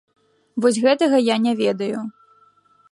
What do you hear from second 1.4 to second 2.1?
не ведаю.